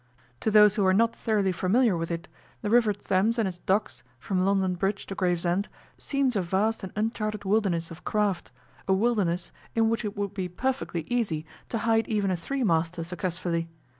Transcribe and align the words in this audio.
To 0.39 0.49
those 0.49 0.73
who 0.73 0.85
are 0.87 0.95
not 0.95 1.15
thoroughly 1.15 1.51
familiar 1.51 1.95
with 1.95 2.09
it 2.09 2.27
the 2.63 2.71
River 2.71 2.91
Thames 2.91 3.37
and 3.37 3.47
its 3.47 3.59
docks, 3.59 4.01
from 4.17 4.43
London 4.43 4.73
Bridge 4.73 5.05
to 5.05 5.13
Gravesend, 5.13 5.69
seems 5.95 6.35
a 6.35 6.41
vast 6.41 6.81
and 6.81 6.91
uncharted 6.95 7.43
wilderness 7.45 7.91
of 7.91 8.03
craft 8.03 8.49
a 8.87 8.93
wilderness 8.93 9.51
in 9.75 9.89
which 9.91 10.03
it 10.03 10.17
would 10.17 10.33
be 10.33 10.49
perfectly 10.49 11.01
easy 11.07 11.45
to 11.69 11.77
hide 11.85 12.07
even 12.07 12.31
a 12.31 12.35
three 12.35 12.63
master 12.63 13.03
successfully. 13.03 13.69